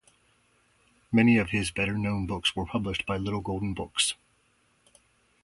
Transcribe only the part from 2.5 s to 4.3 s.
were published by Little Golden Books.